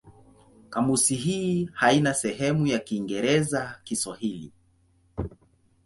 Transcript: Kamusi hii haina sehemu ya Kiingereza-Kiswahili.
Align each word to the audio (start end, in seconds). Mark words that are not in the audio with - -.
Kamusi 0.69 1.15
hii 1.15 1.69
haina 1.73 2.13
sehemu 2.13 2.67
ya 2.67 2.79
Kiingereza-Kiswahili. 2.79 4.51